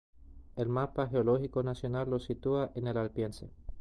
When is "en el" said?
2.73-2.97